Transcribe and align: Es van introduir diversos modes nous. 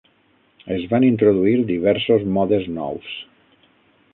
Es 0.75 0.85
van 0.93 1.03
introduir 1.09 1.53
diversos 1.73 2.25
modes 2.39 2.67
nous. 2.79 3.13